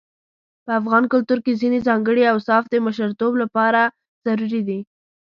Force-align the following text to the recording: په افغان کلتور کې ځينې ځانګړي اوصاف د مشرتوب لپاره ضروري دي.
په 0.65 0.71
افغان 0.79 1.03
کلتور 1.13 1.39
کې 1.45 1.59
ځينې 1.61 1.79
ځانګړي 1.87 2.23
اوصاف 2.33 2.63
د 2.69 2.75
مشرتوب 2.85 3.33
لپاره 3.43 3.81
ضروري 4.25 4.61
دي. 4.67 4.79